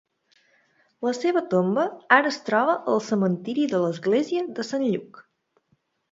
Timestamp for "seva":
1.17-1.41